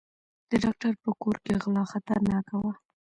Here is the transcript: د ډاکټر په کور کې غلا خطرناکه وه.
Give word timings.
د 0.49 0.51
ډاکټر 0.63 0.93
په 1.03 1.09
کور 1.21 1.35
کې 1.43 1.53
غلا 1.61 1.83
خطرناکه 1.91 2.55
وه. 2.61 2.73